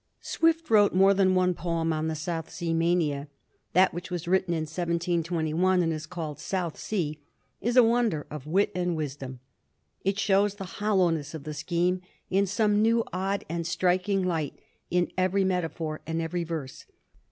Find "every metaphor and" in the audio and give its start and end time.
15.19-16.19